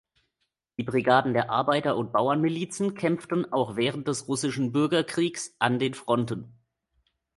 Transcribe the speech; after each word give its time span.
Die 0.79 0.83
Brigaden 0.83 1.33
der 1.35 1.51
Arbeiter-und-Bauern-Milizen 1.51 2.95
kämpften 2.95 3.53
auch 3.53 3.75
während 3.75 4.07
des 4.07 4.27
russischen 4.27 4.71
Bürgerkriegs 4.71 5.55
an 5.59 5.77
den 5.77 5.93
Fronten. 5.93 6.51